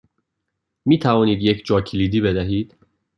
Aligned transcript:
می 0.85 0.99
توانید 0.99 1.41
یک 1.41 1.65
جاکلیدی 1.65 2.21
بدهید؟ 2.21 2.75